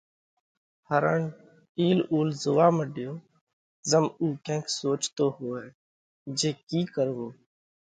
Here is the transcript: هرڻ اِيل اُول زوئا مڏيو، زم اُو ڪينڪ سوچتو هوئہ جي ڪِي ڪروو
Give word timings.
هرڻ 0.89 1.21
اِيل 1.79 1.99
اُول 2.11 2.29
زوئا 2.43 2.67
مڏيو، 2.77 3.11
زم 3.89 4.05
اُو 4.19 4.27
ڪينڪ 4.45 4.65
سوچتو 4.79 5.25
هوئہ 5.37 5.63
جي 6.37 6.51
ڪِي 6.67 6.81
ڪروو 6.95 7.27